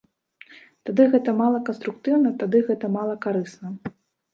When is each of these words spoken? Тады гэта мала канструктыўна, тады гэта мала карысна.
Тады 0.91 1.03
гэта 1.11 1.29
мала 1.43 1.57
канструктыўна, 1.69 2.35
тады 2.43 2.67
гэта 2.71 2.95
мала 2.99 3.23
карысна. 3.29 3.67